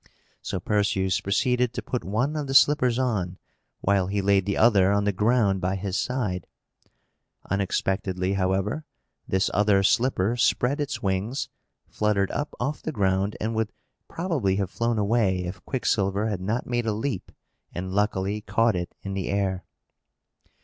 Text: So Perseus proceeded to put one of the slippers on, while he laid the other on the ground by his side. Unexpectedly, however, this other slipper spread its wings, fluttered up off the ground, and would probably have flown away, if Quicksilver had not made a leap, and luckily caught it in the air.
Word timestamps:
So 0.41 0.59
Perseus 0.59 1.19
proceeded 1.21 1.73
to 1.73 1.81
put 1.83 2.03
one 2.03 2.35
of 2.35 2.47
the 2.47 2.55
slippers 2.55 2.97
on, 2.97 3.37
while 3.81 4.07
he 4.07 4.19
laid 4.19 4.47
the 4.47 4.57
other 4.57 4.91
on 4.91 5.03
the 5.03 5.11
ground 5.11 5.61
by 5.61 5.75
his 5.75 5.95
side. 5.95 6.47
Unexpectedly, 7.51 8.33
however, 8.33 8.83
this 9.27 9.51
other 9.53 9.83
slipper 9.83 10.35
spread 10.37 10.81
its 10.81 11.03
wings, 11.03 11.49
fluttered 11.87 12.31
up 12.31 12.55
off 12.59 12.81
the 12.81 12.91
ground, 12.91 13.37
and 13.39 13.53
would 13.53 13.71
probably 14.07 14.55
have 14.55 14.71
flown 14.71 14.97
away, 14.97 15.43
if 15.43 15.63
Quicksilver 15.65 16.27
had 16.29 16.41
not 16.41 16.65
made 16.65 16.87
a 16.87 16.93
leap, 16.93 17.31
and 17.71 17.91
luckily 17.93 18.41
caught 18.41 18.75
it 18.75 18.95
in 19.03 19.13
the 19.13 19.29
air. 19.29 19.63